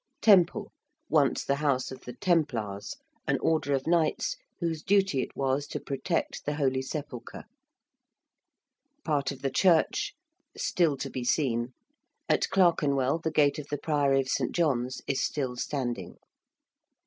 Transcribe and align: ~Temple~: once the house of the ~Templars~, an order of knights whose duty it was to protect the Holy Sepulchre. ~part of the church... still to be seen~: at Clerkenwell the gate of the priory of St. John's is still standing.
~Temple~: 0.23 0.71
once 1.09 1.45
the 1.45 1.57
house 1.57 1.91
of 1.91 2.01
the 2.05 2.13
~Templars~, 2.13 2.95
an 3.27 3.37
order 3.39 3.75
of 3.75 3.85
knights 3.85 4.35
whose 4.59 4.81
duty 4.81 5.21
it 5.21 5.35
was 5.35 5.67
to 5.67 5.79
protect 5.79 6.43
the 6.43 6.55
Holy 6.55 6.81
Sepulchre. 6.81 7.43
~part 9.05 9.31
of 9.31 9.43
the 9.43 9.51
church... 9.51 10.13
still 10.57 10.97
to 10.97 11.09
be 11.11 11.23
seen~: 11.23 11.73
at 12.27 12.49
Clerkenwell 12.49 13.19
the 13.19 13.29
gate 13.29 13.59
of 13.59 13.67
the 13.67 13.77
priory 13.77 14.19
of 14.21 14.27
St. 14.27 14.51
John's 14.53 15.03
is 15.05 15.23
still 15.23 15.55
standing. 15.55 16.17